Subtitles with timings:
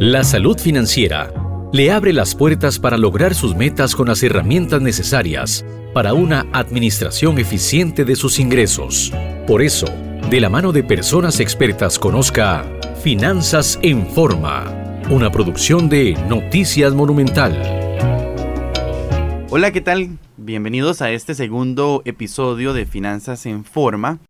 [0.00, 1.34] La salud financiera
[1.72, 7.40] le abre las puertas para lograr sus metas con las herramientas necesarias para una administración
[7.40, 9.12] eficiente de sus ingresos.
[9.48, 9.86] Por eso,
[10.30, 12.64] de la mano de personas expertas conozca
[13.02, 17.60] Finanzas en Forma, una producción de Noticias Monumental.
[19.50, 20.10] Hola, ¿qué tal?
[20.36, 24.20] Bienvenidos a este segundo episodio de Finanzas en Forma,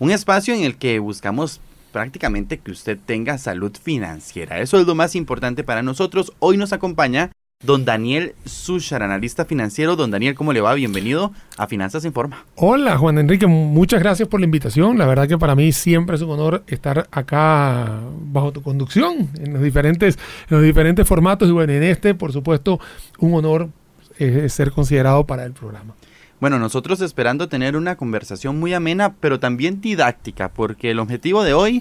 [0.00, 1.60] un espacio en el que buscamos
[1.92, 4.60] prácticamente que usted tenga salud financiera.
[4.60, 6.32] Eso es lo más importante para nosotros.
[6.38, 7.32] Hoy nos acompaña
[7.64, 9.96] don Daniel Sushar, analista financiero.
[9.96, 10.74] Don Daniel, ¿cómo le va?
[10.74, 12.44] Bienvenido a Finanzas en Forma.
[12.54, 13.46] Hola, Juan Enrique.
[13.46, 14.96] Muchas gracias por la invitación.
[14.96, 19.54] La verdad que para mí siempre es un honor estar acá bajo tu conducción en
[19.54, 20.18] los diferentes,
[20.48, 21.48] en los diferentes formatos.
[21.48, 22.78] Y bueno, en este, por supuesto,
[23.18, 23.70] un honor
[24.18, 25.94] eh, ser considerado para el programa.
[26.40, 31.52] Bueno, nosotros esperando tener una conversación muy amena, pero también didáctica, porque el objetivo de
[31.52, 31.80] hoy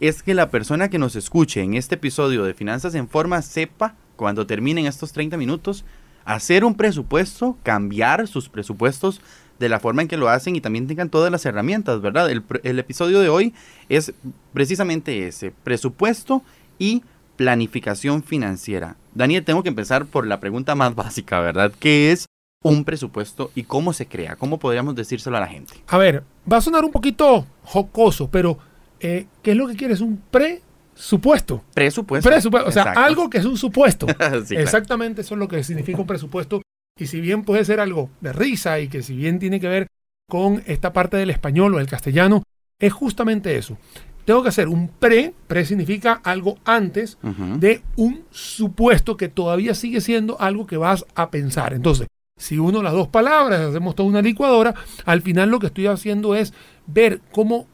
[0.00, 3.96] es que la persona que nos escuche en este episodio de Finanzas en Forma sepa,
[4.16, 5.84] cuando terminen estos 30 minutos,
[6.24, 9.20] hacer un presupuesto, cambiar sus presupuestos
[9.58, 12.30] de la forma en que lo hacen y también tengan todas las herramientas, ¿verdad?
[12.30, 13.52] El, el episodio de hoy
[13.90, 14.14] es
[14.54, 16.42] precisamente ese, presupuesto
[16.78, 17.02] y
[17.36, 18.96] planificación financiera.
[19.14, 21.72] Daniel, tengo que empezar por la pregunta más básica, ¿verdad?
[21.78, 22.24] ¿Qué es
[22.62, 24.36] un presupuesto y cómo se crea?
[24.36, 25.74] ¿Cómo podríamos decírselo a la gente?
[25.86, 28.58] A ver, va a sonar un poquito jocoso, pero
[29.00, 30.00] eh, ¿qué es lo que quieres?
[30.00, 31.62] Un presupuesto.
[31.74, 32.28] Presupuesto.
[32.28, 32.68] Presupuesto.
[32.68, 34.06] O sea, algo que es un supuesto.
[34.50, 36.62] Exactamente eso es lo que significa un presupuesto.
[36.98, 39.86] Y si bien puede ser algo de risa y que si bien tiene que ver
[40.28, 42.42] con esta parte del español o el castellano,
[42.80, 43.78] es justamente eso.
[44.24, 47.16] Tengo que hacer un pre, pre significa algo antes
[47.56, 51.72] de un supuesto que todavía sigue siendo algo que vas a pensar.
[51.72, 55.88] Entonces, si uno las dos palabras, hacemos toda una licuadora, al final lo que estoy
[55.88, 56.54] haciendo es
[56.86, 57.66] ver cómo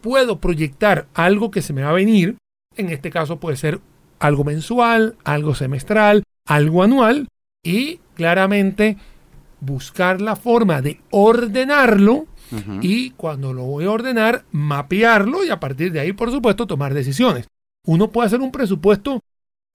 [0.00, 2.36] puedo proyectar algo que se me va a venir.
[2.76, 3.80] En este caso puede ser
[4.18, 7.28] algo mensual, algo semestral, algo anual
[7.62, 8.96] y claramente
[9.60, 12.26] buscar la forma de ordenarlo
[12.82, 16.94] y cuando lo voy a ordenar, mapearlo y a partir de ahí, por supuesto, tomar
[16.94, 17.48] decisiones.
[17.84, 19.20] Uno puede hacer un presupuesto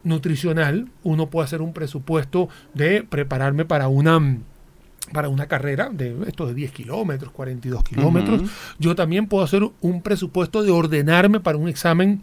[0.04, 4.38] nutricional, uno puede hacer un presupuesto de prepararme para una
[5.12, 8.44] para una carrera de esto de 10 kilómetros, 42 kilómetros.
[8.78, 12.22] Yo también puedo hacer un presupuesto de ordenarme para un examen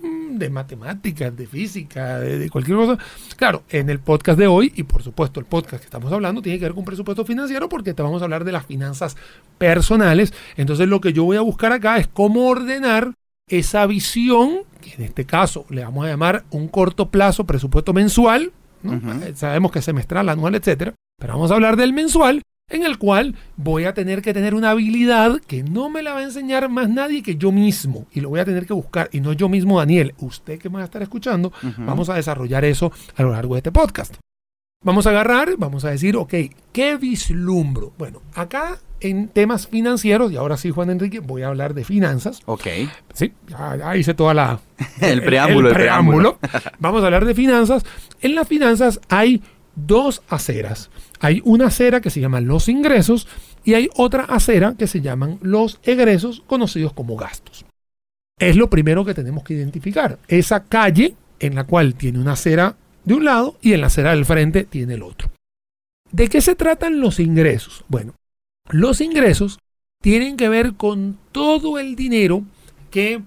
[0.00, 2.98] mm, de matemáticas, de física, de, cualquier cosa.
[3.36, 6.58] Claro, en el podcast de hoy, y por supuesto el podcast que estamos hablando, tiene
[6.58, 9.16] que ver con presupuesto financiero porque te vamos a hablar de las finanzas
[9.58, 10.34] personales.
[10.56, 13.12] Entonces lo que yo voy a buscar acá es cómo ordenar
[13.48, 18.52] esa visión, que en este caso le vamos a llamar un corto plazo presupuesto mensual,
[18.84, 22.98] eh, sabemos que es semestral, anual, etcétera, pero vamos a hablar del mensual, en el
[22.98, 26.68] cual voy a tener que tener una habilidad que no me la va a enseñar
[26.68, 29.48] más nadie que yo mismo, y lo voy a tener que buscar, y no yo
[29.48, 33.32] mismo, Daniel, usted que me va a estar escuchando, vamos a desarrollar eso a lo
[33.32, 34.16] largo de este podcast.
[34.84, 36.34] Vamos a agarrar, vamos a decir, ok,
[36.72, 37.92] ¿qué vislumbro?
[37.98, 42.40] Bueno, acá en temas financieros, y ahora sí, Juan Enrique, voy a hablar de finanzas.
[42.46, 42.66] Ok.
[43.14, 44.60] Sí, ya, hice toda la...
[45.00, 45.68] el, preámbulo.
[45.68, 46.38] El, preámbulo.
[46.80, 47.84] Vamos a hablar de finanzas.
[48.20, 49.42] En las finanzas hay
[49.76, 50.90] dos aceras.
[51.20, 53.28] Hay una acera que se llama los ingresos
[53.64, 57.64] y hay otra acera que se llaman los egresos, conocidos como gastos.
[58.38, 60.18] Es lo primero que tenemos que identificar.
[60.26, 64.10] Esa calle en la cual tiene una acera de un lado y en la acera
[64.10, 65.30] del frente tiene el otro.
[66.10, 67.84] ¿De qué se tratan los ingresos?
[67.88, 68.14] Bueno,
[68.70, 69.58] los ingresos
[70.02, 72.44] tienen que ver con todo el dinero
[72.90, 73.22] que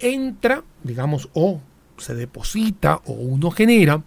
[0.00, 1.60] entra, digamos, o
[1.96, 4.02] se deposita o uno genera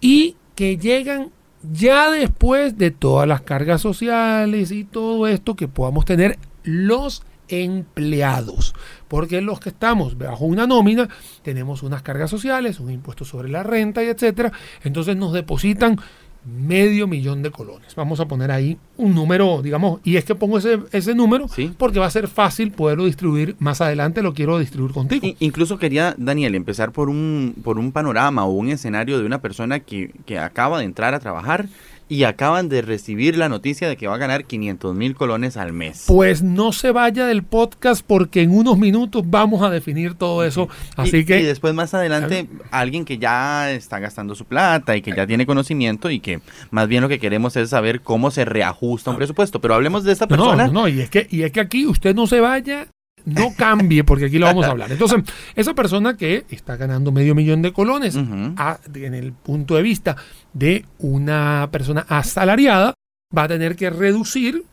[0.00, 1.30] y que llegan
[1.62, 8.74] ya después de todas las cargas sociales y todo esto que podamos tener los empleados.
[9.08, 11.08] Porque los que estamos bajo una nómina
[11.42, 14.52] tenemos unas cargas sociales, un impuesto sobre la renta y etcétera.
[14.82, 15.98] Entonces nos depositan
[16.44, 17.94] medio millón de colones.
[17.94, 21.46] Vamos a poner ahí un número, digamos, y es que pongo ese, ese número
[21.76, 25.26] porque va a ser fácil poderlo distribuir más adelante, lo quiero distribuir contigo.
[25.38, 29.80] incluso quería, Daniel, empezar por un, por un panorama o un escenario de una persona
[29.80, 31.66] que, que acaba de entrar a trabajar
[32.10, 35.72] y acaban de recibir la noticia de que va a ganar 500 mil colones al
[35.72, 36.06] mes.
[36.08, 40.68] Pues no se vaya del podcast porque en unos minutos vamos a definir todo eso.
[40.96, 41.38] Así que...
[41.38, 45.46] Y después más adelante alguien que ya está gastando su plata y que ya tiene
[45.46, 46.40] conocimiento y que
[46.72, 49.60] más bien lo que queremos es saber cómo se reajusta un presupuesto.
[49.60, 50.66] Pero hablemos de esta persona.
[50.66, 52.88] No, no, y es que, y es que aquí usted no se vaya
[53.24, 54.90] no cambie, porque aquí lo vamos a hablar.
[54.92, 55.22] Entonces,
[55.54, 60.16] esa persona que está ganando medio millón de colones, en el punto de vista
[60.52, 62.94] de una persona asalariada,
[63.36, 64.64] va a tener que reducir,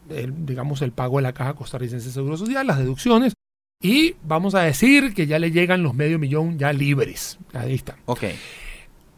[0.46, 3.34] digamos, el pago de la caja costarricense de Seguro Social, las deducciones,
[3.82, 7.38] y vamos a decir que ya le llegan los medio millón ya libres.
[7.54, 7.96] Ahí está.
[8.06, 8.24] Ok.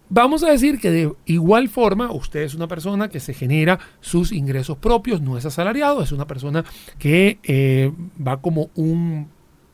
[0.09, 4.31] Vamos a decir que de igual forma usted es una persona que se genera sus
[4.31, 6.65] ingresos propios, no es asalariado, es una persona
[6.97, 7.91] que eh,
[8.25, 9.29] va como un,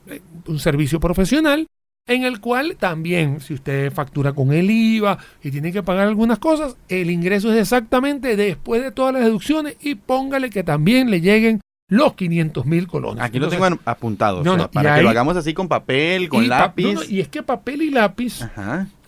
[0.07, 1.67] eh, un servicio profesional
[2.07, 6.37] en el cual también si usted factura con el IVA y tiene que pagar algunas
[6.37, 11.21] cosas, el ingreso es exactamente después de todas las deducciones y póngale que también le
[11.21, 13.23] lleguen los 500 mil colones.
[13.23, 17.09] Aquí lo tengo apuntado, para que lo hagamos así con papel, con lápiz.
[17.09, 18.41] y es que papel y lápiz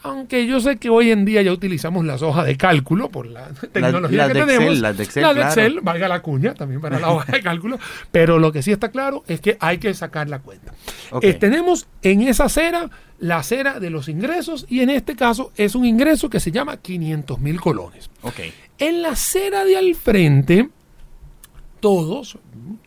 [0.08, 3.48] aunque yo sé que hoy en día ya utilizamos las hojas de cálculo por la
[3.72, 4.80] tecnología que tenemos.
[4.80, 7.80] las de Excel, las de Excel, valga la cuña también para la hoja de cálculo.
[8.12, 10.74] Pero lo que sí está claro es que hay que sacar la cuenta.
[11.22, 12.90] Eh, tenemos en esa acera
[13.20, 16.78] la acera de los ingresos y en este caso es un ingreso que se llama
[16.78, 18.10] 500 mil colones.
[18.22, 18.54] Okay.
[18.78, 20.70] En la acera de al frente,
[21.80, 22.38] todos,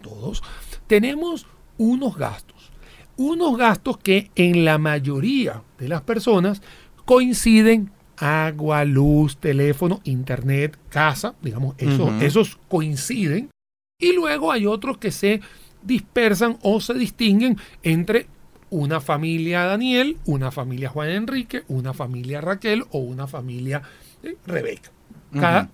[0.02, 0.42] todos,
[0.86, 1.46] tenemos
[1.78, 2.70] unos gastos.
[3.16, 6.62] Unos gastos que en la mayoría de las personas
[7.10, 11.74] coinciden agua, luz, teléfono, internet, casa, digamos,
[12.20, 13.50] esos coinciden.
[14.00, 15.40] Y luego hay otros que se
[15.82, 18.28] dispersan o se distinguen entre
[18.70, 23.82] una familia Daniel, una familia Juan Enrique, una familia Raquel o una familia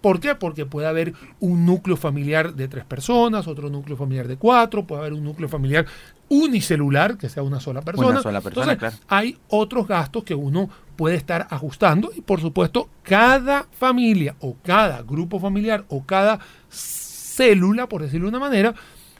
[0.00, 0.34] ¿Por qué?
[0.34, 5.00] Porque puede haber un núcleo familiar de tres personas, otro núcleo familiar de cuatro, puede
[5.00, 5.86] haber un núcleo familiar
[6.28, 8.08] unicelular, que sea una sola persona.
[8.08, 12.88] Una sola persona, Entonces, Hay otros gastos que uno puede estar ajustando y por supuesto
[13.02, 18.74] cada familia o cada grupo familiar o cada célula, por decirlo de una manera,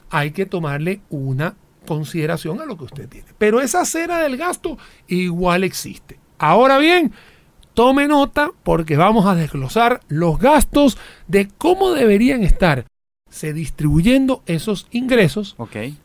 [0.09, 1.55] hay que tomarle una
[1.85, 3.27] consideración a lo que usted tiene.
[3.37, 6.19] Pero esa cera del gasto igual existe.
[6.37, 7.13] Ahora bien,
[7.77, 10.97] tome nota porque vamos a desglosar los gastos
[11.27, 12.85] de cómo deberían estar
[13.29, 15.55] se distribuyendo esos ingresos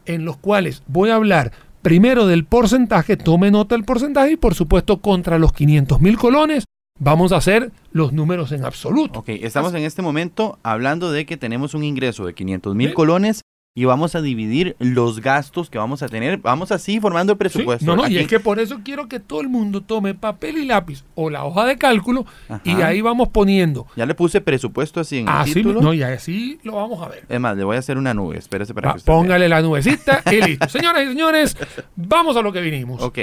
[0.04, 4.54] en los cuales voy a hablar primero del porcentaje, tome nota del porcentaje y por
[4.54, 6.64] supuesto contra los 500 mil colones
[7.00, 9.20] vamos a hacer los números en absoluto.
[9.20, 13.40] Ok, estamos en este momento hablando de que tenemos un ingreso de 500 mil colones
[13.74, 16.38] y vamos a dividir los gastos que vamos a tener.
[16.38, 17.86] Vamos así formando el presupuesto.
[17.86, 20.66] No, no, y es que por eso quiero que todo el mundo tome papel y
[20.66, 22.26] lápiz o la hoja de cálculo
[22.64, 23.86] y ahí vamos poniendo.
[23.96, 25.80] Ya le puse presupuesto así en el título.
[25.80, 27.24] No, y así lo vamos a ver.
[27.28, 30.42] Es más, le voy a hacer una nube, espérese para que Póngale la nubecita y
[30.42, 30.68] listo.
[30.68, 31.56] Señoras y señores,
[31.96, 33.00] vamos a lo que vinimos.
[33.00, 33.18] Ok.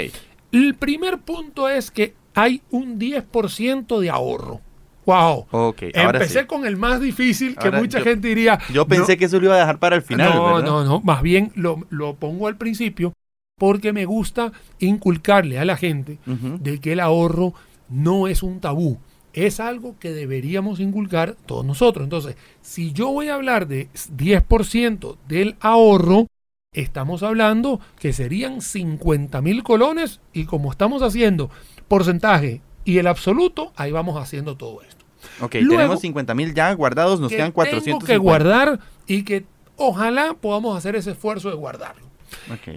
[0.52, 4.62] El primer punto es que hay un 10% de ahorro.
[5.10, 5.48] Wow.
[5.50, 8.60] Okay, Empecé con el más difícil que mucha gente diría.
[8.72, 10.36] Yo pensé que eso lo iba a dejar para el final.
[10.36, 11.02] No, no, no.
[11.02, 13.14] Más bien lo, pongo al principio
[13.58, 17.56] porque me gusta inculcarle a la gente de que el ahorro
[17.90, 19.00] no es un tabú.
[19.34, 22.04] Es algo que deberíamos inculcar todos nosotros.
[22.04, 26.28] Entonces, si yo voy a hablar de 10% del ahorro,
[26.72, 31.50] estamos hablando que serían 50 mil colones y como estamos haciendo
[31.88, 35.06] porcentaje y el absoluto, ahí vamos haciendo todo esto.
[35.42, 37.86] Ok, tenemos 50 mil ya guardados, nos quedan 400.
[37.86, 39.46] Tengo que guardar y que
[39.76, 42.08] ojalá podamos hacer ese esfuerzo de guardarlo.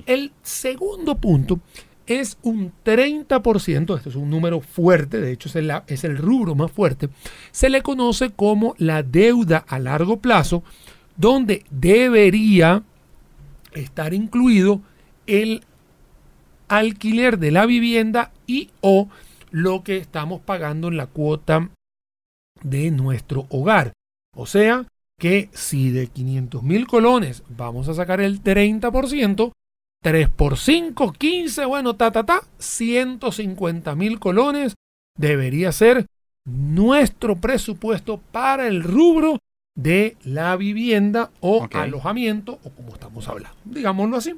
[0.05, 1.61] El segundo punto
[2.07, 6.55] es un 30%, este es un número fuerte, de hecho es el, es el rubro
[6.55, 7.09] más fuerte,
[7.51, 10.63] se le conoce como la deuda a largo plazo,
[11.17, 12.83] donde debería
[13.73, 14.83] estar incluido
[15.27, 15.65] el
[16.69, 19.09] alquiler de la vivienda y o
[19.53, 21.71] lo que estamos pagando en la cuota
[22.63, 23.93] de nuestro hogar.
[24.35, 24.87] O sea
[25.19, 29.53] que si de 500 mil colones vamos a sacar el 30%,
[30.03, 34.75] 3 por 5, 15, bueno, ta, ta, ta, 150 mil colones
[35.17, 36.07] debería ser
[36.45, 39.39] nuestro presupuesto para el rubro
[39.77, 44.35] de la vivienda o alojamiento o como estamos hablando, digámoslo así.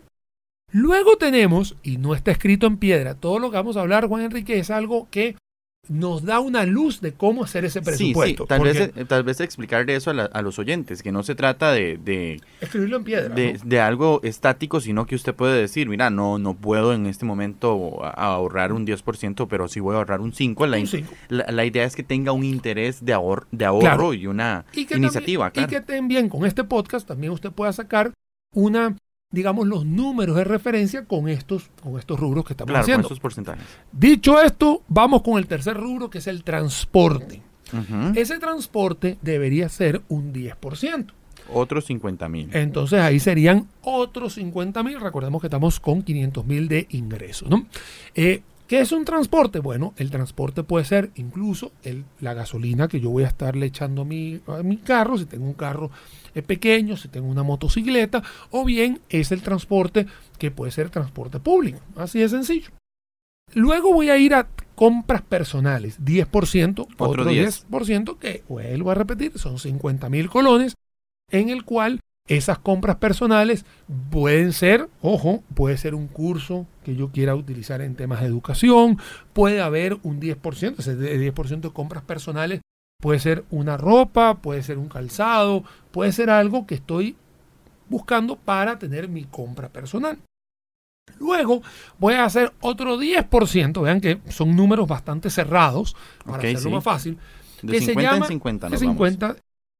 [0.74, 4.24] Luego tenemos, y no está escrito en piedra, todo lo que vamos a hablar, Juan
[4.24, 5.36] Enrique, es algo que
[5.88, 8.42] nos da una luz de cómo hacer ese presupuesto.
[8.42, 12.40] Sí, Tal, vez, tal vez explicarle eso a, los oyentes, que no se trata de...
[12.60, 13.32] Escribirlo en piedra.
[13.32, 18.04] De, algo estático, sino que usted puede decir, mira, no, no puedo en este momento
[18.04, 21.04] ahorrar un 10%, pero sí voy a ahorrar un 5%.
[21.28, 25.52] La, La, idea es que tenga un interés de, ahor de ahorro y una iniciativa.
[25.54, 28.12] Y que también con este podcast también usted pueda sacar
[28.52, 28.96] una
[29.34, 33.02] digamos, los números de referencia con estos, con estos rubros que estamos claro, haciendo.
[33.02, 33.66] Con estos porcentajes.
[33.92, 37.42] Dicho esto, vamos con el tercer rubro, que es el transporte.
[38.14, 41.06] Ese transporte debería ser un 10%.
[41.52, 42.48] Otros 50 mil.
[42.52, 45.00] Entonces ahí serían otros 50 mil.
[45.00, 47.50] Recordemos que estamos con 500 mil de ingresos.
[47.50, 47.66] ¿no?
[48.14, 49.58] Eh, ¿Qué es un transporte?
[49.58, 54.02] Bueno, el transporte puede ser incluso el, la gasolina que yo voy a estarle echando
[54.02, 55.90] a mi, a mi carro, si tengo un carro
[56.34, 60.06] eh, pequeño, si tengo una motocicleta, o bien es el transporte
[60.38, 61.80] que puede ser transporte público.
[61.96, 62.70] Así de sencillo.
[63.52, 69.58] Luego voy a ir a compras personales, 10%, otro, 10%, que vuelvo a repetir, son
[69.58, 70.74] 50 mil colones,
[71.30, 73.66] en el cual esas compras personales
[74.10, 78.98] pueden ser, ojo, puede ser un curso que yo quiera utilizar en temas de educación,
[79.32, 82.60] puede haber un 10%, ese 10% de compras personales
[83.00, 87.16] puede ser una ropa, puede ser un calzado, puede ser algo que estoy
[87.90, 90.18] buscando para tener mi compra personal.
[91.20, 91.62] Luego
[91.98, 97.18] voy a hacer otro 10%, vean que son números bastante cerrados, para hacerlo más fácil.
[97.60, 99.36] De 50 en 50, de 50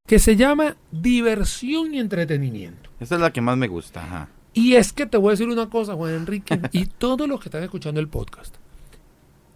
[0.07, 2.91] que se llama diversión y entretenimiento.
[3.01, 4.29] Esa es la que más me gusta.
[4.53, 7.49] Y es que te voy a decir una cosa, Juan Enrique, y todos los que
[7.49, 8.55] están escuchando el podcast.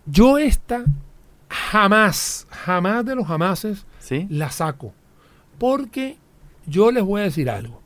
[0.06, 0.86] Yo esta
[1.50, 3.84] jamás, jamás de los jamases
[4.30, 4.94] la saco.
[5.58, 6.16] Porque
[6.66, 7.82] yo les voy a decir algo.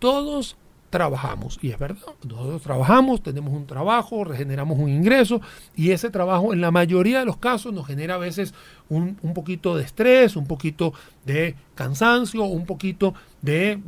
[0.00, 0.56] Todos
[0.90, 1.58] trabajamos.
[1.62, 5.40] Y es verdad, nosotros trabajamos, tenemos un trabajo, regeneramos un ingreso
[5.74, 8.54] y ese trabajo en la mayoría de los casos nos genera a veces
[8.88, 10.92] un, poquito de estrés, un poquito
[11.24, 13.78] de cansancio, un poquito de,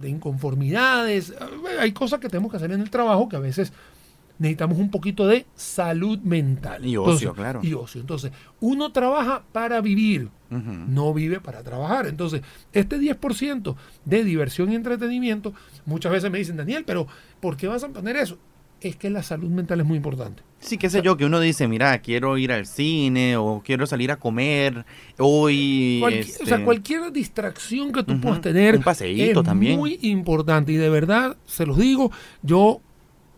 [0.00, 1.34] de inconformidades.
[1.78, 3.72] Hay cosas que tenemos que hacer en el trabajo que a veces
[4.38, 6.84] necesitamos un poquito de salud mental.
[6.84, 7.60] Y ocio, claro.
[7.62, 8.00] Y ocio.
[8.00, 12.06] Entonces, uno trabaja para vivir, no vive para trabajar.
[12.06, 13.74] Entonces, este 10%
[14.04, 17.06] de diversión y entretenimiento, muchas veces me dicen, Daniel, pero
[17.40, 18.38] ¿por qué vas a poner eso?
[18.80, 20.42] Es que la salud mental es muy importante.
[20.58, 24.10] Sí, qué sé yo, que uno dice, mira, quiero ir al cine o quiero salir
[24.10, 24.84] a comer
[25.18, 26.02] hoy.
[26.04, 28.76] O sea, este cualquier distracción que tú puedas tener.
[28.76, 29.78] Un paseíto también.
[29.78, 30.72] muy importante.
[30.72, 32.10] Y de verdad, se los digo,
[32.42, 32.82] yo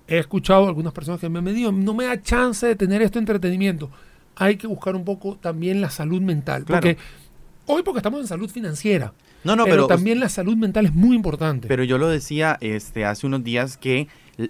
[0.08, 3.02] he escuchado a algunas personas que me han dicho, no me da chance de tener
[3.02, 3.90] este entretenimiento.
[4.36, 6.64] Hay que buscar un poco también la salud mental.
[6.66, 6.96] Porque
[7.66, 9.12] hoy porque estamos en salud financiera.
[9.44, 11.68] No, no, pero, también la salud mental es muy importante.
[11.68, 14.08] Pero yo lo decía este, hace unos días que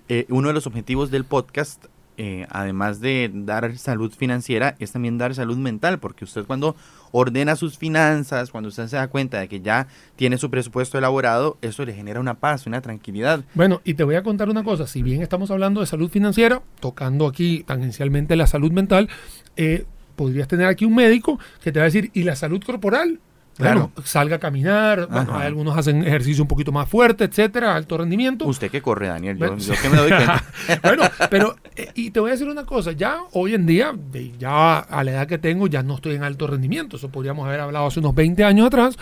[0.08, 1.84] eh, uno de los objetivos del podcast
[2.20, 6.74] eh, además de dar salud financiera, es también dar salud mental, porque usted cuando
[7.12, 11.58] ordena sus finanzas, cuando usted se da cuenta de que ya tiene su presupuesto elaborado,
[11.62, 13.44] eso le genera una paz, una tranquilidad.
[13.54, 16.60] Bueno, y te voy a contar una cosa, si bien estamos hablando de salud financiera,
[16.80, 19.08] tocando aquí tangencialmente la salud mental,
[19.56, 23.20] eh, podrías tener aquí un médico que te va a decir, ¿y la salud corporal?
[23.58, 23.90] Claro.
[24.04, 28.46] salga a caminar, algunos hacen ejercicio un poquito más fuerte, etcétera, alto rendimiento.
[28.46, 30.44] Usted que corre, Daniel, yo, que me doy cuenta.
[30.82, 33.92] bueno, pero, eh, y te voy a decir una cosa, ya hoy en día,
[34.38, 37.60] ya a la edad que tengo, ya no estoy en alto rendimiento, eso podríamos haber
[37.60, 38.96] hablado hace unos 20 años atrás.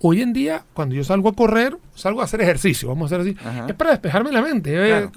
[0.00, 3.34] Hoy en día, cuando yo salgo a correr, salgo a hacer ejercicio, vamos a hacer
[3.34, 3.36] así,
[3.68, 5.08] es para despejarme la mente, eh,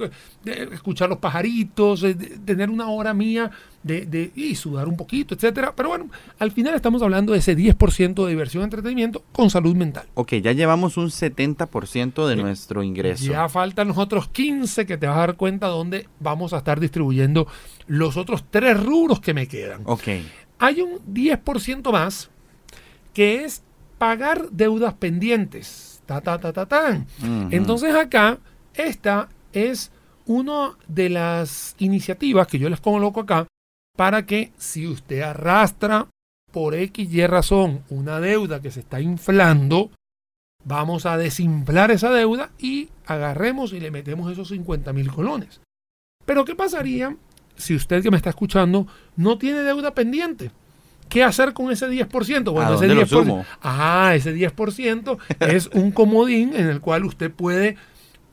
[0.72, 3.51] escuchar los pajaritos, eh, tener una hora mía
[3.84, 5.74] de, y sudar un poquito, etcétera.
[5.75, 9.75] Pero bueno, al final estamos hablando de ese 10% de diversión y entretenimiento con salud
[9.75, 10.07] mental.
[10.13, 13.25] Ok, ya llevamos un 70% de nuestro ingreso.
[13.25, 16.79] Ya faltan los otros 15 que te vas a dar cuenta dónde vamos a estar
[16.79, 17.48] distribuyendo
[17.88, 19.81] los otros tres rubros que me quedan.
[19.86, 20.07] Ok.
[20.60, 22.29] Hay un 10% más
[23.13, 23.63] que es
[23.98, 26.01] pagar deudas pendientes.
[26.06, 27.06] Ta, ta, ta, ta, ta.
[27.51, 28.39] Entonces acá,
[28.74, 29.92] esta es
[30.25, 33.48] una de las iniciativas que yo les coloco acá
[33.96, 36.08] para que si usted arrastra
[36.51, 39.92] por X y razón una deuda que se está inflando,
[40.63, 45.62] vamos a desinflar esa deuda y agarremos y le metemos esos 50 mil colones.
[46.25, 47.16] Pero ¿qué pasaría
[47.56, 50.51] si usted que me está escuchando no tiene deuda pendiente?
[51.09, 52.51] ¿Qué hacer con ese 10%?
[52.51, 57.77] Bueno, ese 10%, ah, ese 10% es un comodín en el cual usted puede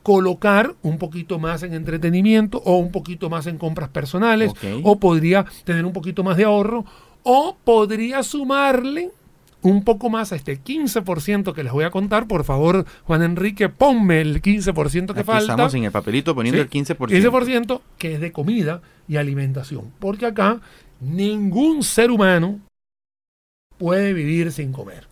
[0.03, 4.53] colocar un poquito más en entretenimiento o un poquito más en compras personales
[4.83, 6.85] o podría tener un poquito más de ahorro
[7.23, 9.11] o podría sumarle
[9.63, 12.29] un poco más a este 15% que les voy a contar.
[12.29, 15.53] Por favor, Juan Enrique, ponme el 15% que falta.
[15.53, 16.97] Estamos en el papelito poniendo el 15%.
[16.97, 19.91] 15% que es de comida y alimentación.
[19.99, 20.61] Porque acá
[21.01, 22.61] ningún ser humano
[23.79, 25.07] puede vivir sin comer.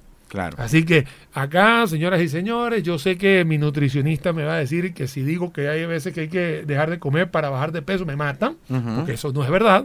[0.56, 4.94] Así que acá, señoras y señores, yo sé que mi nutricionista me va a decir
[4.94, 7.82] que si digo que hay veces que hay que dejar de comer para bajar de
[7.82, 8.56] peso, me matan,
[8.96, 9.84] porque eso no es verdad.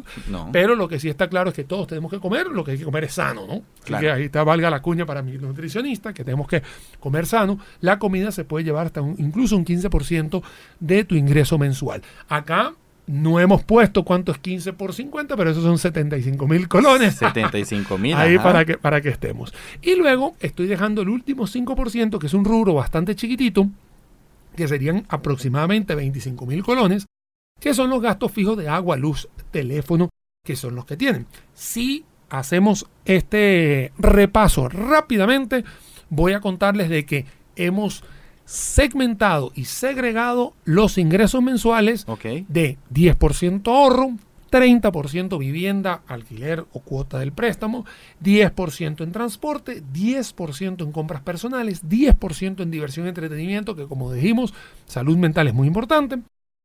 [0.54, 2.78] Pero lo que sí está claro es que todos tenemos que comer, lo que hay
[2.78, 3.62] que comer es sano, ¿no?
[3.84, 6.64] Así que ahí está, valga la cuña para mi nutricionista, que tenemos que
[7.00, 7.60] comer sano.
[7.82, 10.42] La comida se puede llevar hasta incluso un 15%
[10.80, 12.02] de tu ingreso mensual.
[12.30, 12.74] Acá
[13.08, 17.16] no hemos puesto cuánto es 15 por 50, pero esos son 75 mil colones.
[17.16, 18.14] 75 mil.
[18.16, 19.54] Ahí para que, para que estemos.
[19.82, 23.70] Y luego estoy dejando el último 5%, que es un rubro bastante chiquitito,
[24.56, 27.06] que serían aproximadamente 25 mil colones,
[27.60, 30.10] que son los gastos fijos de agua, luz, teléfono,
[30.44, 31.28] que son los que tienen.
[31.54, 35.64] Si hacemos este repaso rápidamente,
[36.10, 38.04] voy a contarles de que hemos
[38.48, 42.06] segmentado y segregado los ingresos mensuales
[42.48, 44.14] de 10% ahorro,
[44.50, 47.86] 30% vivienda, alquiler o cuota del préstamo,
[48.24, 54.54] 10% en transporte, 10% en compras personales, 10% en diversión y entretenimiento, que como dijimos,
[54.86, 56.20] salud mental es muy importante,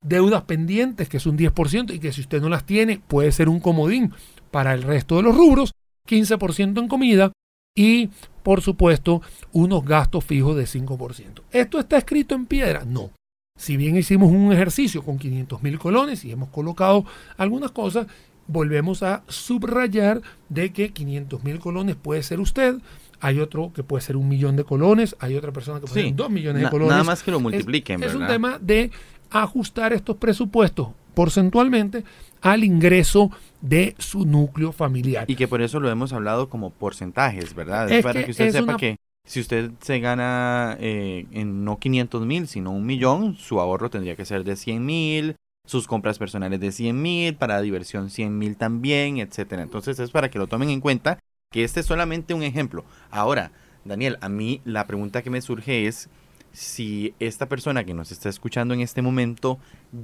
[0.04, 3.48] deudas pendientes, que es un 10%, y que si usted no las tiene puede ser
[3.48, 4.12] un comodín
[4.52, 5.72] para el resto de los rubros,
[6.08, 7.32] 15% en comida
[7.74, 8.10] y,
[8.42, 9.22] por supuesto,
[9.52, 11.42] unos gastos fijos de 5%.
[11.50, 12.84] ¿Esto está escrito en piedra?
[12.84, 13.10] No.
[13.58, 17.04] Si bien hicimos un ejercicio con 500 mil colones y hemos colocado
[17.36, 18.06] algunas cosas,
[18.46, 22.76] volvemos a subrayar de que 500 mil colones puede ser usted,
[23.20, 26.16] hay otro que puede ser un millón de colones, hay otra persona que puede ser
[26.16, 26.90] dos millones de colones.
[26.90, 28.02] Nada más que lo multipliquen.
[28.02, 28.90] Es, un tema de
[29.32, 32.04] ajustar estos presupuestos porcentualmente
[32.40, 35.30] al ingreso de su núcleo familiar.
[35.30, 37.90] Y que por eso lo hemos hablado como porcentajes, ¿verdad?
[37.90, 42.48] Es para que, usted sepa que si usted se gana eh, en no 500 mil,
[42.48, 46.72] sino un millón, su ahorro tendría que ser de 100 mil, sus compras personales de
[46.72, 49.62] 100 mil, para diversión 100 mil también, etcétera.
[49.62, 51.18] Entonces es para que lo tomen en cuenta
[51.52, 52.84] que este es solamente un ejemplo.
[53.10, 53.52] Ahora,
[53.84, 56.08] Daniel, a mí la pregunta que me surge es
[56.52, 59.58] si esta persona que nos está escuchando en este momento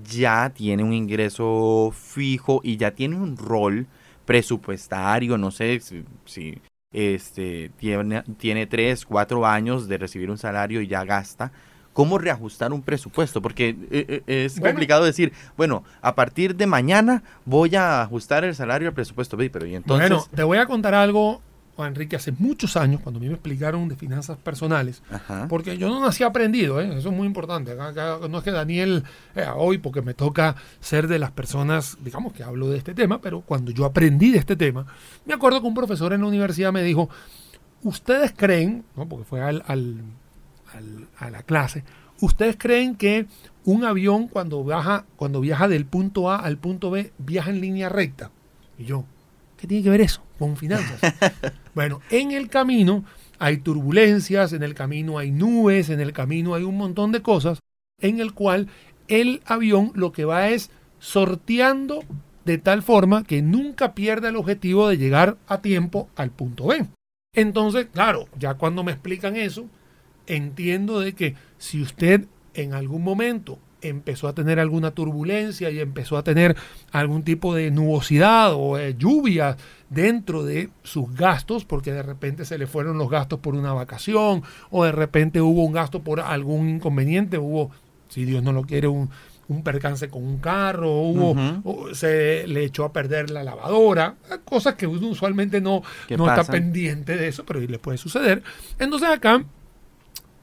[0.05, 3.87] ya tiene un ingreso fijo y ya tiene un rol
[4.25, 5.81] presupuestario, no sé
[6.25, 6.61] si,
[6.93, 11.53] este, tiene, tiene tres, cuatro años de recibir un salario y ya gasta,
[11.93, 13.43] ¿cómo reajustar un presupuesto?
[13.43, 18.55] Porque eh, eh, es complicado decir, bueno, a partir de mañana voy a ajustar el
[18.55, 20.09] salario al presupuesto, pero y entonces...
[20.09, 21.43] Bueno, te voy a contar algo
[21.87, 25.03] Enrique, hace muchos años, cuando a mí me explicaron de finanzas personales,
[25.49, 26.89] porque yo no nací aprendido, ¿eh?
[26.99, 27.75] eso es muy importante.
[27.75, 29.05] no es que Daniel,
[29.37, 33.21] eh, hoy, porque me toca ser de las personas, digamos, que hablo de este tema,
[33.21, 34.87] pero cuando yo aprendí de este tema,
[35.25, 37.09] me acuerdo que un profesor en la universidad me dijo,
[37.83, 39.63] ustedes creen, porque fue al,
[41.19, 41.85] a la clase,
[42.21, 43.27] ustedes creen que
[43.65, 47.89] un avión cuando viaja, cuando viaja del punto A al punto B viaja en línea
[47.89, 48.31] recta.
[48.79, 49.05] Y yo,
[49.59, 50.23] ¿qué tiene que ver eso?
[50.39, 51.01] con finanzas.
[51.75, 53.05] bueno, en el camino
[53.39, 57.59] hay turbulencias, en el camino hay nubes, en el camino hay un montón de cosas
[58.01, 58.69] en el cual
[59.09, 62.05] el avión lo que va es sorteando
[62.45, 66.87] de tal forma que nunca pierda el objetivo de llegar a tiempo al punto B.
[67.35, 69.67] Entonces, claro, ya cuando me explican eso,
[70.27, 76.17] entiendo de que si usted en algún momento empezó a tener alguna turbulencia y empezó
[76.17, 76.57] a tener
[76.93, 79.57] algún tipo de nubosidad o lluvia
[79.91, 84.43] dentro de sus gastos, porque de repente se le fueron los gastos por una vacación
[84.71, 87.71] o de repente hubo un gasto por algún inconveniente, hubo,
[88.09, 89.11] si Dios no lo quiere, un,
[89.65, 95.63] percance con un carro, hubo, se le echó a perder la lavadora, cosas que usualmente
[95.63, 98.43] no, no está pendiente de eso, pero le puede suceder.
[98.79, 99.43] Entonces acá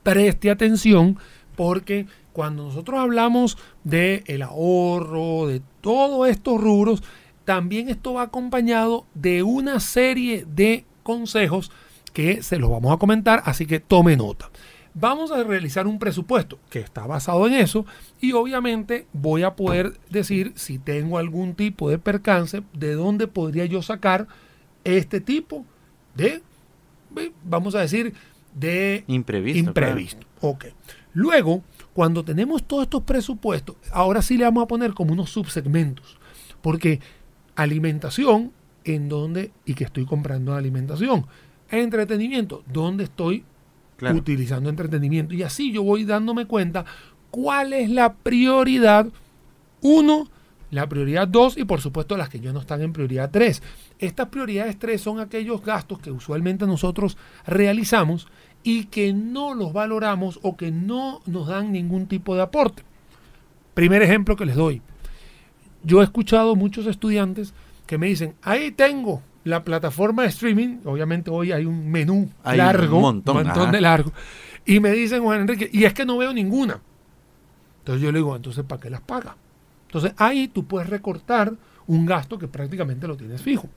[0.02, 1.20] preste atención
[1.56, 7.02] porque cuando nosotros hablamos de el ahorro, de todos estos rubros,
[7.46, 11.72] también esto va acompañado de una serie de consejos
[12.12, 14.50] que se los vamos a comentar, así que tome nota.
[14.94, 17.86] Vamos a realizar un presupuesto que está basado en eso
[18.20, 23.64] y obviamente voy a poder decir si tengo algún tipo de percance, de dónde podría
[23.64, 24.28] yo sacar
[24.84, 25.66] este tipo
[26.16, 26.42] de,
[27.46, 28.14] vamos a decir,
[28.54, 29.70] de imprevisto.
[29.70, 30.28] imprevisto.
[30.42, 30.66] Ok.
[31.14, 31.64] Luego,
[31.96, 36.18] cuando tenemos todos estos presupuestos, ahora sí le vamos a poner como unos subsegmentos,
[36.62, 37.00] porque
[37.56, 38.52] alimentación,
[38.84, 41.26] en donde y que estoy comprando alimentación.
[41.70, 43.46] Entretenimiento, donde estoy
[44.14, 45.34] utilizando entretenimiento.
[45.34, 46.84] Y así yo voy dándome cuenta
[47.32, 49.08] cuál es la prioridad
[49.80, 50.28] uno,
[50.72, 53.64] la prioridad dos y por supuesto las que ya no están en prioridad tres.
[54.00, 58.28] Estas prioridades tres son aquellos gastos que usualmente nosotros realizamos
[58.66, 62.84] y que no los valoramos o que no nos dan ningún tipo de aporte.
[63.74, 64.82] Primer ejemplo que les doy
[65.86, 67.54] yo he escuchado muchos estudiantes
[67.86, 72.98] que me dicen, ahí tengo la plataforma de streaming, obviamente hoy hay un menú largo,
[72.98, 74.12] un montón, de largo,
[74.66, 76.82] y me dicen, Juan Enrique, y es que no veo ninguna.
[77.80, 79.38] Entonces yo le digo, entonces, ¿para qué las paga?
[79.88, 81.54] Entonces ahí tú puedes recortar
[81.86, 83.70] un gasto que prácticamente lo tienes fijo.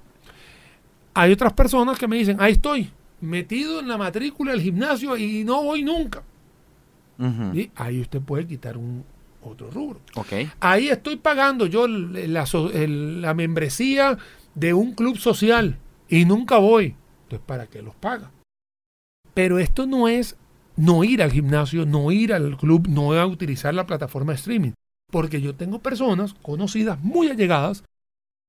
[1.13, 5.45] Hay otras personas que me dicen, ahí estoy, metido en la matrícula del gimnasio y
[5.45, 6.23] no voy nunca.
[7.53, 9.05] Y ahí usted puede quitar un,
[9.43, 10.01] otro rubro.
[10.15, 10.51] Okay.
[10.61, 14.19] Ahí estoy pagando yo la, membresía
[14.55, 15.79] de un club social
[16.09, 16.95] y nunca voy.
[17.25, 18.31] Entonces, ¿para qué los paga?
[19.35, 20.37] Pero esto no es
[20.77, 24.73] no ir al gimnasio, no ir al club, no a utilizar la plataforma de streaming.
[25.11, 27.85] Porque yo tengo personas conocidas, muy allegadas,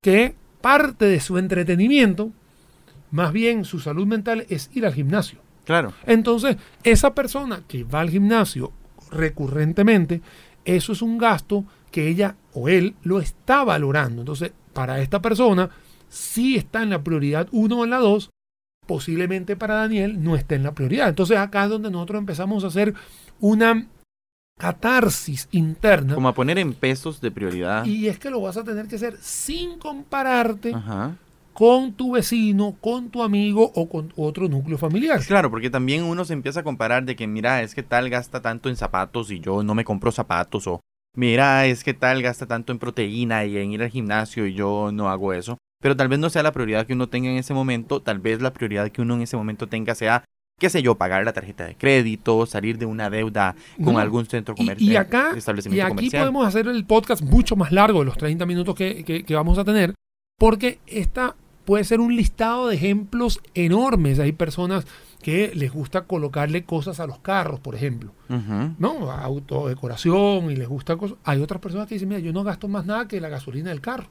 [0.02, 2.32] que parte de su entretenimiento,
[3.12, 5.40] más bien su salud mental es ir al gimnasio.
[5.66, 5.94] Claro.
[6.06, 8.72] Entonces, esa persona que va al gimnasio
[9.12, 10.22] recurrentemente,
[10.66, 14.22] eso es un gasto que ella o él lo está valorando.
[14.22, 15.70] Entonces, para esta persona,
[16.08, 18.30] sí está en la prioridad 1 o en la 2,
[18.86, 21.10] posiblemente para Daniel no esté en la prioridad.
[21.10, 22.94] Entonces, acá es donde nosotros empezamos a hacer
[23.40, 23.88] una
[24.60, 26.16] catarsis interna.
[26.16, 27.86] Como a poner en pesos de prioridad.
[27.86, 30.74] Y es que lo vas a tener que hacer sin compararte
[31.60, 35.20] con tu vecino, con tu amigo o con otro núcleo familiar.
[35.26, 38.42] Claro, porque también uno se empieza a comparar de que, mira, es que tal gasta
[38.42, 40.80] tanto en zapatos y yo no me compro zapatos o
[41.18, 44.92] mira, es que tal gasta tanto en proteína y en ir al gimnasio y yo
[44.94, 45.58] no hago eso.
[45.82, 48.42] Pero tal vez no sea la prioridad que uno tenga en ese momento, tal vez
[48.42, 50.24] la prioridad que uno en ese momento tenga sea
[50.62, 54.56] qué sé yo, pagar la tarjeta de crédito, salir de una deuda con algún centro
[54.56, 54.92] comercial.
[54.92, 55.32] Y, acá,
[55.70, 59.36] y aquí podemos hacer el podcast mucho más largo de los 30 minutos que, que,
[59.36, 59.94] vamos a tener,
[60.38, 61.36] porque esta
[61.70, 64.18] puede ser un listado de ejemplos enormes.
[64.18, 64.88] Hay personas
[65.22, 68.12] que les gusta colocarle cosas a los carros, por ejemplo,
[68.80, 69.12] ¿no?
[69.12, 71.20] Autodecoración y les gusta cosas.
[71.24, 73.82] Hay otras personas que dicen, mira, yo no gasto más nada que la gasolina del
[73.82, 74.08] carro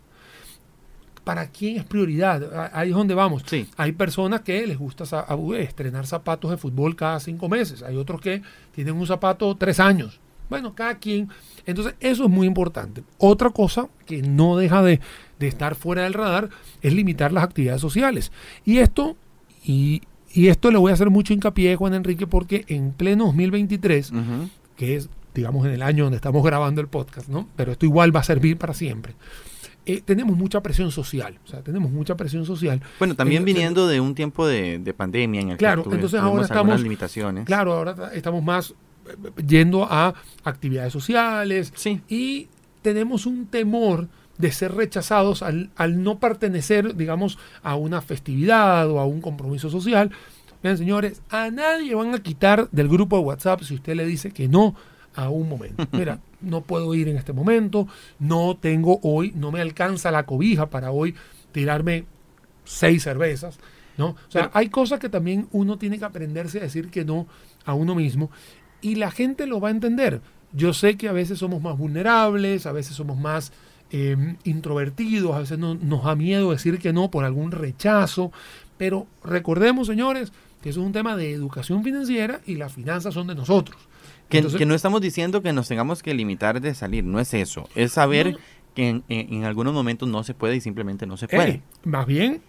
[1.25, 2.71] para quién es prioridad.
[2.73, 3.43] Ahí es donde vamos.
[3.77, 5.03] Hay personas que les gusta
[5.59, 7.83] estrenar zapatos de fútbol cada cinco meses.
[7.83, 8.41] Hay otros que
[8.71, 10.21] tienen un zapato tres años.
[10.49, 11.29] Bueno, cada quien.
[11.67, 13.03] Entonces, eso es muy importante.
[13.19, 15.01] Otra cosa que no deja de,
[15.41, 16.49] estar fuera del radar
[16.83, 18.33] es limitar las actividades sociales.
[18.65, 19.17] Y esto,
[19.65, 20.03] y,
[20.35, 24.13] esto le voy a hacer mucho hincapié, Juan Enrique, porque en pleno 2023,
[24.77, 27.49] que es, digamos, en el año donde estamos grabando el podcast, ¿no?
[27.57, 29.15] Pero esto igual va a servir para siempre.
[29.89, 31.39] Eh, tenemos mucha presión social.
[31.47, 32.83] O sea, tenemos mucha presión social.
[32.99, 36.83] Bueno, también viniendo de un tiempo de, pandemia en el claro, que entonces ahora estamos
[36.83, 37.47] limitaciones.
[37.47, 38.75] Claro, ahora estamos más eh,
[39.47, 42.01] yendo a actividades sociales sí.
[42.09, 42.49] y
[42.83, 49.01] tenemos un temor de ser rechazados al, al, no pertenecer, digamos, a una festividad o
[49.01, 50.13] a un compromiso social.
[50.63, 54.31] Vean, señores, a nadie van a quitar del grupo de WhatsApp si usted le dice
[54.31, 54.75] que no
[55.15, 55.87] a un momento.
[55.93, 60.71] Mira, no puedo ir en este momento, no tengo hoy, no me alcanza la cobija
[60.71, 61.15] para hoy
[61.53, 62.07] tirarme
[62.65, 63.59] seis cervezas.
[63.97, 64.11] ¿no?
[64.11, 67.27] O sea, hay cosas que también uno tiene que aprenderse a decir que no
[67.65, 68.31] a uno mismo
[68.81, 70.21] y la gente lo va a entender.
[70.53, 73.53] Yo sé que a veces somos más vulnerables, a veces somos más
[73.91, 78.33] em, introvertidos, a veces no, nos da miedo decir que no por algún rechazo,
[78.77, 83.27] pero recordemos, señores, que eso es un tema de educación financiera y las finanzas son
[83.27, 83.77] de nosotros.
[84.29, 87.69] Que, no estamos diciendo que nos tengamos que limitar de salir, no es eso.
[87.75, 88.37] Es saber
[88.75, 91.63] que en, algunos momentos no se puede y simplemente no se puede.
[91.85, 92.43] más bien,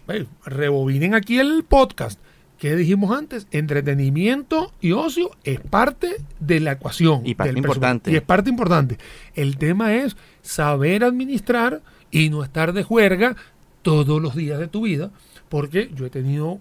[0.45, 2.19] rebobinen aquí el podcast.
[2.59, 3.47] Que dijimos antes?
[3.51, 7.25] Entretenimiento y ocio es parte de la ecuación.
[7.25, 8.11] Y parte importante.
[8.11, 8.97] Y es parte importante.
[9.33, 13.37] El tema es saber administrar y no estar de juerga
[13.81, 15.09] todos los días de tu vida,
[15.47, 16.59] porque yo he tenido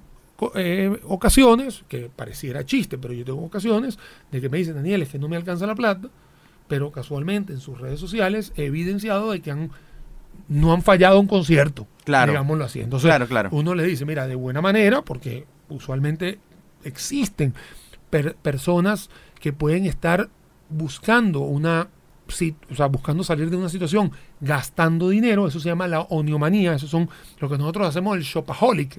[0.54, 3.98] eh, ocasiones, que pareciera chiste, pero yo tengo ocasiones
[4.30, 6.08] de que me dicen, Daniel, es que no me alcanza la plata,
[6.68, 9.70] pero casualmente en sus redes sociales he evidenciado de que han
[10.46, 12.30] no han fallado un concierto, claro.
[12.30, 12.80] digámoslo así.
[12.80, 16.38] Entonces, claro, uno le dice, mira, de buena manera, porque usualmente
[16.84, 17.54] existen
[18.42, 20.28] personas que pueden estar
[20.70, 21.88] buscando una
[22.70, 26.86] o sea, buscando salir de una situación gastando dinero, eso se llama la oniomanía, eso
[26.86, 28.98] son lo que nosotros hacemos el shopaholic,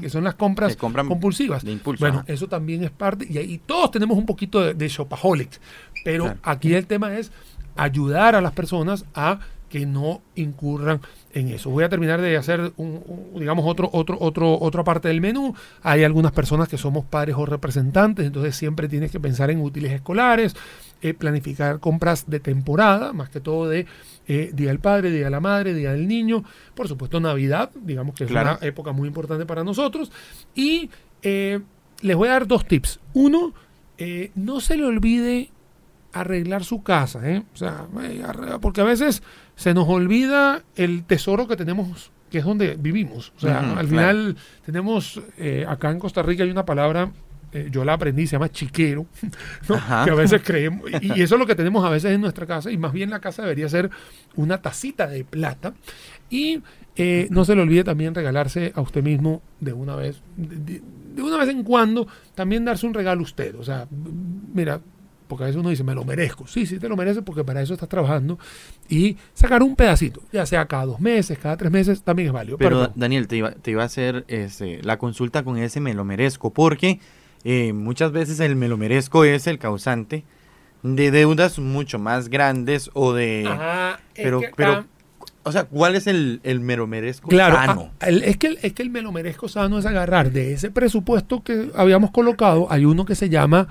[0.00, 1.62] que son las compras compulsivas.
[1.98, 5.60] bueno, eso también es parte, y, todos tenemos un poquito de, de shopaholic,
[6.04, 7.30] pero aquí el tema es
[7.76, 11.00] ayudar a las personas a que no incurran
[11.32, 11.70] en eso.
[11.70, 13.02] Voy a terminar de hacer, un,
[13.36, 15.54] digamos, otro, otro, otro, otra parte del menú.
[15.82, 19.92] Hay algunas personas que somos padres o representantes, entonces siempre tienes que pensar en útiles
[19.92, 20.56] escolares,
[21.00, 23.86] eh, planificar compras de temporada, más que todo de
[24.26, 28.16] eh, Día del Padre, Día de la Madre, Día del Niño, por supuesto Navidad, digamos
[28.16, 30.10] que es una época muy importante para nosotros.
[30.54, 30.90] Y
[31.22, 31.60] eh,
[32.02, 32.98] les voy a dar dos tips.
[33.14, 33.54] Uno,
[34.34, 35.50] no se le olvide
[36.12, 37.20] arreglar su casa,
[37.52, 37.86] o sea,
[38.60, 39.22] porque a veces
[39.54, 43.32] se nos olvida el tesoro que tenemos, que es donde vivimos.
[43.36, 47.12] O sea, al final tenemos, eh, acá en Costa Rica hay una palabra,
[47.52, 49.06] eh, yo la aprendí, se llama chiquero,
[49.66, 52.70] que a veces creemos, y, eso es lo que tenemos a veces en nuestra casa,
[52.70, 53.90] y más bien la casa debería ser
[54.36, 55.74] una tacita de plata.
[56.28, 56.62] Y
[56.96, 60.80] eh, no se le olvide también regalarse a usted mismo de una vez, de,
[61.14, 63.54] de una vez en cuando, también darse un regalo a usted.
[63.56, 63.86] O sea,
[64.54, 64.80] mira,
[65.30, 66.46] porque a veces uno dice, me lo merezco.
[66.46, 68.38] Sí, sí, te lo mereces porque para eso estás trabajando.
[68.90, 72.58] Y sacar un pedacito, ya sea cada dos meses, cada tres meses, también es válido.
[72.58, 76.04] Pero, Daniel, te iba, te iba a hacer este, la consulta con ese me lo
[76.04, 77.00] merezco, porque
[77.44, 80.24] eh, muchas veces el me lo merezco es el causante
[80.82, 83.46] de deudas mucho más grandes o de...
[83.48, 84.84] Ajá, pero, pero
[85.42, 87.92] O sea, ¿cuál es el, el me lo merezco claro, sano?
[88.00, 90.52] ah, el- es, que el, es que el me lo merezco sano es agarrar de
[90.52, 93.68] ese presupuesto que habíamos colocado, hay uno que se llama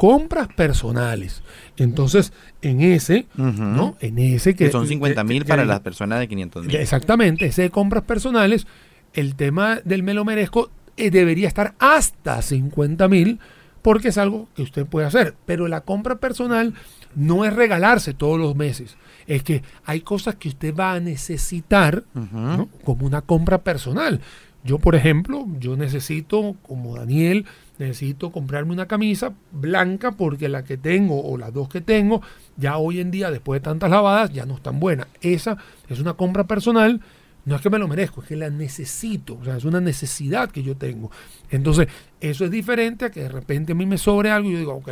[0.00, 1.42] compras personales.
[1.76, 2.32] Entonces,
[2.62, 3.26] en ese.
[3.36, 3.98] ¿no?
[4.00, 4.64] En ese que...
[4.64, 6.76] Que son 50 mil para que- la persona de 500 mil.
[6.76, 8.66] Exactamente, ese de compras personales,
[9.12, 13.40] el tema del me lo merezco eh, debería estar hasta 50 mil
[13.82, 15.34] porque es algo que usted puede hacer.
[15.44, 16.72] Pero la compra personal
[17.14, 18.96] no es regalarse todos los meses.
[19.26, 22.70] Es que hay cosas que usted va a necesitar ¿no?
[22.86, 24.22] como una compra personal.
[24.62, 27.46] Yo, por ejemplo, yo necesito, como Daniel,
[27.78, 32.20] necesito comprarme una camisa blanca porque la que tengo o las dos que tengo,
[32.56, 35.06] ya hoy en día, después de tantas lavadas, ya no están buenas.
[35.22, 35.56] Esa
[35.88, 37.00] es una compra personal.
[37.46, 39.38] No es que me lo merezco, es que la necesito.
[39.40, 41.10] O sea, es una necesidad que yo tengo.
[41.50, 41.88] Entonces,
[42.20, 44.74] eso es diferente a que de repente a mí me sobre algo y yo digo,
[44.74, 44.90] ok,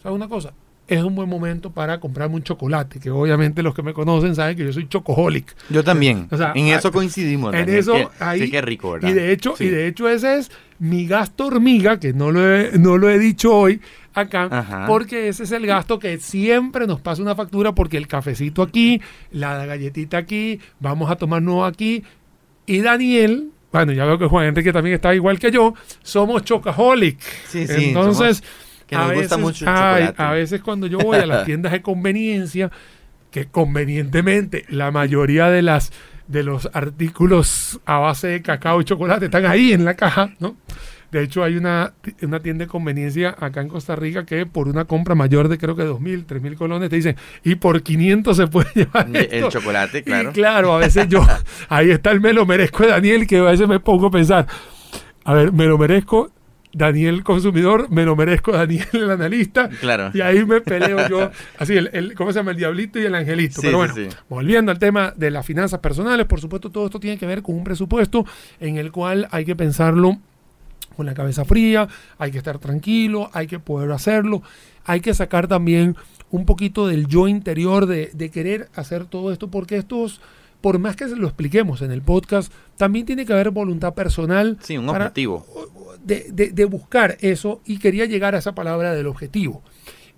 [0.00, 0.54] ¿sabes una cosa?
[0.88, 4.56] Es un buen momento para comprarme un chocolate, que obviamente los que me conocen saben
[4.56, 5.54] que yo soy chocoholic.
[5.68, 6.26] Yo también.
[6.30, 7.52] O sea, en eso coincidimos.
[7.54, 8.40] En Daniel, eso, que- ahí.
[8.40, 9.10] Sí, qué rico, ¿verdad?
[9.10, 9.64] Y de hecho, Sí.
[9.64, 13.18] y de hecho ese es mi gasto hormiga, que no lo he, no lo he
[13.18, 13.80] dicho hoy
[14.14, 14.86] acá, Ajá.
[14.86, 19.00] porque ese es el gasto que siempre nos pasa una factura, porque el cafecito aquí,
[19.30, 22.02] la galletita aquí, vamos a tomar nuevo aquí.
[22.64, 27.18] Y Daniel, bueno, ya veo que Juan Enrique también está igual que yo, somos chocaholic.
[27.46, 28.42] Sí, sí, Entonces,
[28.88, 30.22] que nos gusta mucho el ay, chocolate.
[30.22, 32.70] a veces cuando yo voy a las tiendas de conveniencia,
[33.30, 35.92] que convenientemente la mayoría de las
[36.26, 40.56] de los artículos a base de cacao y chocolate están ahí en la caja, ¿no?
[41.10, 44.84] De hecho, hay una, una tienda de conveniencia acá en Costa Rica que por una
[44.84, 48.68] compra mayor de creo que 2.000, 3.000 colones te dicen, y por 500 se puede
[48.74, 49.48] llevar El esto".
[49.48, 50.30] chocolate, claro.
[50.30, 51.26] Y claro, a veces yo,
[51.70, 54.46] ahí está el me lo merezco de Daniel, que a veces me pongo a pensar,
[55.24, 56.30] a ver, me lo merezco
[56.72, 60.10] Daniel consumidor, me lo merezco Daniel el analista, Claro.
[60.14, 62.50] y ahí me peleo yo, así, el, el- ¿cómo se llama?
[62.50, 63.60] El diablito y el angelito.
[63.60, 64.08] Sí, Pero bueno, sí.
[64.28, 67.54] volviendo al tema de las finanzas personales, por supuesto, todo esto tiene que ver con
[67.56, 68.26] un presupuesto
[68.60, 70.18] en el cual hay que pensarlo
[70.96, 74.42] con la cabeza fría, hay que estar tranquilo, hay que poder hacerlo,
[74.84, 75.96] hay que sacar también
[76.30, 80.20] un poquito del yo interior de, de querer hacer todo esto, porque estos,
[80.60, 84.58] por más que se lo expliquemos en el podcast, también tiene que haber voluntad personal
[84.60, 85.46] Sí, un para- objetivo.
[86.04, 89.62] De, buscar eso y quería llegar a esa palabra del objetivo.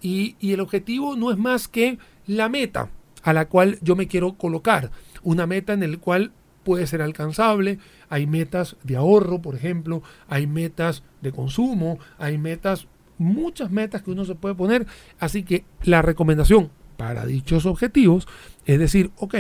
[0.01, 2.89] Y, y el objetivo no es más que la meta
[3.23, 4.91] a la cual yo me quiero colocar.
[5.23, 7.79] Una meta en la cual puede ser alcanzable.
[8.09, 10.03] Hay metas de ahorro, por ejemplo.
[10.29, 11.99] Hay metas de consumo.
[12.19, 12.87] Hay metas,
[13.19, 14.87] muchas metas que uno se puede poner.
[15.19, 18.29] Así que la recomendación para dichos objetivos
[18.67, 19.35] es decir, ok,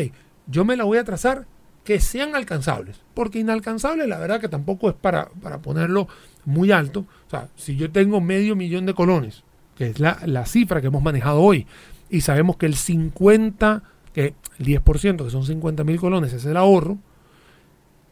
[0.46, 1.46] yo me la voy a trazar
[1.90, 3.00] que sean alcanzables.
[3.14, 6.06] Porque inalcanzables, la verdad que tampoco es para, para ponerlo
[6.44, 7.00] muy alto.
[7.26, 9.42] O sea, si yo tengo medio millón de colones,
[9.76, 11.66] que es la, la cifra que hemos manejado hoy,
[12.08, 13.82] y sabemos que el 50,
[14.14, 16.96] que el 10%, que son 50 mil colones, es el ahorro,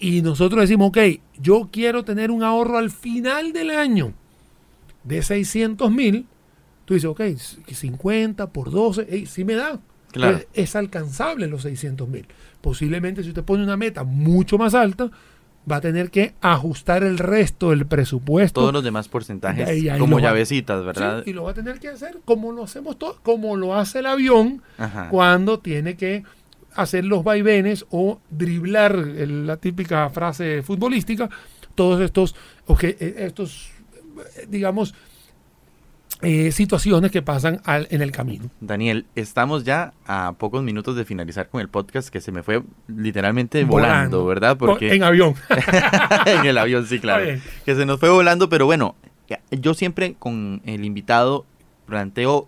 [0.00, 0.98] y nosotros decimos, ok,
[1.40, 4.12] yo quiero tener un ahorro al final del año
[5.04, 6.26] de 600 mil,
[6.84, 7.20] tú dices, ok,
[7.72, 9.78] 50 por 12, hey, sí me da.
[10.18, 10.40] Claro.
[10.54, 12.26] Es alcanzable los 600 mil.
[12.60, 15.10] Posiblemente si usted pone una meta mucho más alta,
[15.70, 18.60] va a tener que ajustar el resto del presupuesto.
[18.60, 21.22] Todos los demás porcentajes ahí como va- llavecitas, ¿verdad?
[21.24, 23.98] Sí, y lo va a tener que hacer como lo hacemos todos, como lo hace
[24.00, 25.08] el avión Ajá.
[25.10, 26.22] cuando tiene que
[26.74, 31.28] hacer los vaivenes o driblar el- la típica frase futbolística,
[31.74, 32.34] todos estos,
[32.66, 33.70] obje- eh, estos
[34.36, 34.94] eh, digamos,
[36.22, 38.50] eh, situaciones que pasan al- en el camino.
[38.60, 42.62] Daniel, estamos ya a pocos minutos de finalizar con el podcast que se me fue
[42.88, 44.26] literalmente volando, Volando.
[44.26, 44.56] ¿verdad?
[44.56, 45.34] Porque En avión.
[46.26, 47.24] en el avión, sí, claro.
[47.64, 48.96] Que se nos fue volando, pero bueno,
[49.50, 51.46] yo siempre con el invitado
[51.86, 52.46] planteo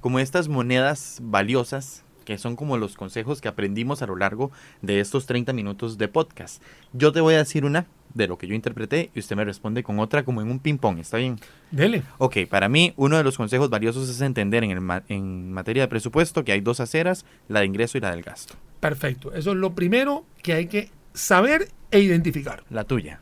[0.00, 4.50] como estas monedas valiosas que son como los consejos que aprendimos a lo largo
[4.82, 6.62] de estos 30 minutos de podcast.
[6.92, 9.82] Yo te voy a decir una de lo que yo interpreté y usted me responde
[9.82, 11.38] con otra como en un ping-pong, ¿está bien?
[11.70, 12.02] Dele.
[12.18, 15.82] Ok, para mí uno de los consejos valiosos es entender en, el ma- en materia
[15.82, 18.54] de presupuesto que hay dos aceras, la de ingreso y la del gasto.
[18.80, 19.32] Perfecto.
[19.32, 22.64] Eso es lo primero que hay que saber e identificar.
[22.70, 23.20] La tuya.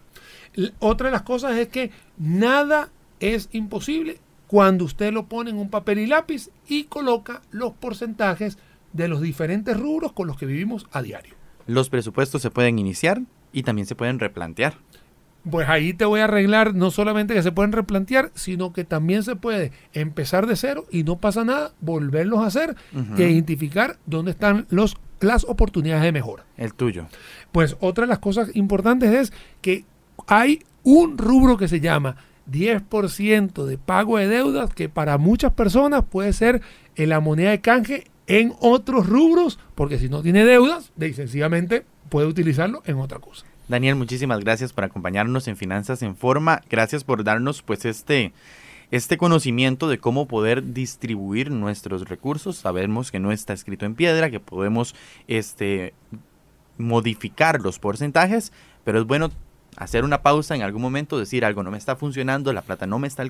[0.55, 5.59] L- Otra de las cosas es que nada es imposible cuando usted lo pone en
[5.59, 8.57] un papel y lápiz y coloca los porcentajes
[8.93, 11.35] de los diferentes rubros con los que vivimos a diario.
[11.67, 13.21] Los presupuestos se pueden iniciar
[13.53, 14.75] y también se pueden replantear.
[15.51, 19.23] Pues ahí te voy a arreglar no solamente que se pueden replantear, sino que también
[19.23, 23.23] se puede empezar de cero y no pasa nada, volverlos a hacer Ujú.
[23.23, 26.45] e identificar dónde están los, las oportunidades de mejora.
[26.57, 27.07] El tuyo.
[27.53, 29.33] Pues otra de las cosas importantes es
[29.63, 29.85] que
[30.27, 32.17] hay un rubro que se llama
[32.51, 36.61] 10% de pago de deudas que para muchas personas puede ser
[36.97, 41.87] en la moneda de canje en otros rubros, porque si no tiene deudas, de sencillamente
[42.09, 43.45] puede utilizarlo en otra cosa.
[43.69, 46.63] Daniel, muchísimas gracias por acompañarnos en Finanzas en Forma.
[46.71, 48.33] Gracias por darnos pues este
[48.91, 52.57] este conocimiento de cómo poder distribuir nuestros recursos.
[52.57, 54.95] Sabemos que no está escrito en piedra, que podemos
[55.27, 55.93] este,
[56.79, 58.53] modificar los porcentajes,
[58.85, 59.31] pero es bueno
[59.77, 62.99] hacer una pausa en algún momento, decir algo no me está funcionando, la plata no
[62.99, 63.25] me está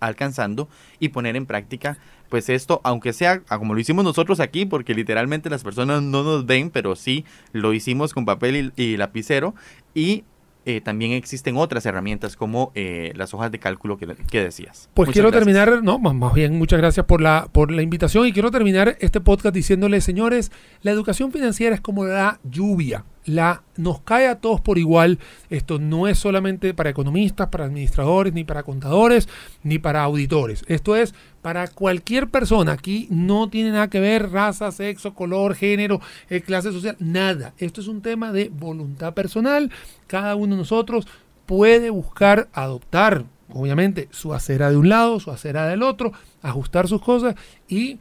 [0.00, 0.68] alcanzando
[1.00, 5.50] y poner en práctica pues esto, aunque sea como lo hicimos nosotros aquí, porque literalmente
[5.50, 9.54] las personas no nos ven, pero sí lo hicimos con papel y, y lapicero
[9.94, 10.24] y
[10.66, 14.06] eh, también existen otras herramientas como eh, las hojas de cálculo que,
[14.40, 14.88] decías.
[14.94, 18.50] Pues quiero terminar, no, más bien muchas gracias por la, por la invitación y quiero
[18.50, 24.26] terminar este podcast diciéndoles, señores, la educación financiera es como la lluvia la, nos cae
[24.26, 25.18] a todos por igual.
[25.50, 29.28] Esto no es solamente para economistas, para administradores, ni para contadores,
[29.62, 30.64] ni para auditores.
[30.68, 32.72] Esto es para cualquier persona.
[32.72, 37.54] Aquí no tiene nada que ver raza, sexo, color, género, eh, clase social, nada.
[37.58, 39.70] Esto es un tema de voluntad personal.
[40.06, 41.06] Cada uno de nosotros
[41.46, 47.02] puede buscar adoptar, obviamente, su acera de un lado, su acera del otro, ajustar sus
[47.02, 47.34] cosas
[47.68, 47.98] y,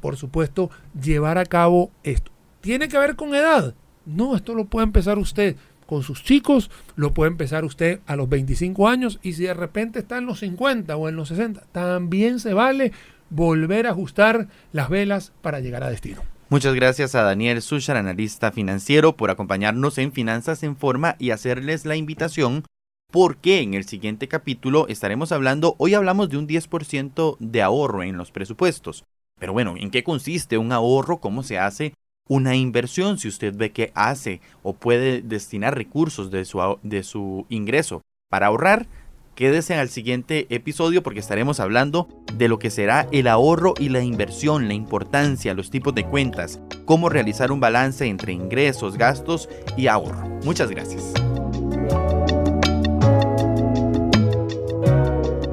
[0.00, 2.30] por supuesto, llevar a cabo esto.
[2.60, 3.74] ¿Tiene que ver con edad?
[4.14, 8.28] No, esto lo puede empezar usted con sus chicos, lo puede empezar usted a los
[8.28, 12.38] 25 años y si de repente está en los 50 o en los 60, también
[12.40, 12.92] se vale
[13.28, 16.22] volver a ajustar las velas para llegar a destino.
[16.48, 21.86] Muchas gracias a Daniel Sushar, analista financiero, por acompañarnos en Finanzas en Forma y hacerles
[21.86, 22.64] la invitación
[23.10, 28.16] porque en el siguiente capítulo estaremos hablando, hoy hablamos de un 10% de ahorro en
[28.16, 29.04] los presupuestos.
[29.38, 31.18] Pero bueno, ¿en qué consiste un ahorro?
[31.18, 31.94] ¿Cómo se hace?
[32.30, 37.44] Una inversión si usted ve que hace o puede destinar recursos de su, de su
[37.48, 38.86] ingreso para ahorrar.
[39.34, 44.04] Quédese al siguiente episodio porque estaremos hablando de lo que será el ahorro y la
[44.04, 49.88] inversión, la importancia, los tipos de cuentas, cómo realizar un balance entre ingresos, gastos y
[49.88, 50.28] ahorro.
[50.44, 51.12] Muchas gracias.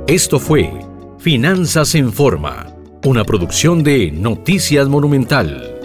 [0.07, 0.71] Esto fue
[1.17, 2.67] Finanzas en Forma,
[3.03, 5.76] una producción de Noticias Monumental.